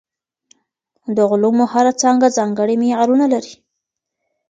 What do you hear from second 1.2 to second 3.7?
علومو هره څانګه ځانګړي معیارونه لري.